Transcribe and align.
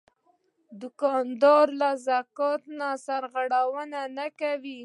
دوکاندار 0.81 1.67
له 1.81 1.89
زکات 2.07 2.61
نه 2.79 2.89
سرغړونه 3.05 3.99
نه 4.17 4.27
کوي. 4.39 4.79